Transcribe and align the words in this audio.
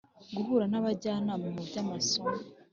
Guhura 0.35 0.65
n 0.71 0.75
abajyanama 0.79 1.47
mu 1.55 1.61
by 1.67 1.75
amasomo 1.83 2.37